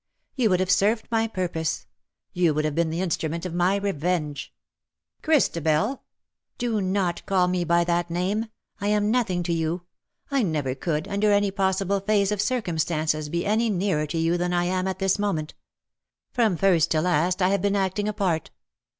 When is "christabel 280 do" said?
5.21-6.81